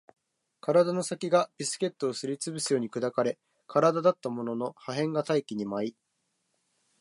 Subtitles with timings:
[0.61, 5.95] 体の先がビスケットをすり潰すように砕かれ、体だったものの破片が大気に舞い